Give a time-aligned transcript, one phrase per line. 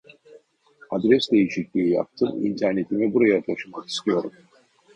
[0.89, 4.31] Adres değişikliği yaptım internetimi buraya taşımak istiyorum